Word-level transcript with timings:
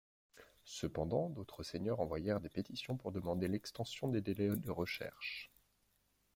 Cependant 0.65 1.29
d'autres 1.29 1.61
seigneurs 1.61 1.99
envoyèrent 1.99 2.41
des 2.41 2.49
pétitions 2.49 2.97
pour 2.97 3.11
demander 3.11 3.47
l'extension 3.47 4.07
des 4.07 4.19
délais 4.19 4.47
de 4.55 4.71
recherche. 4.71 5.51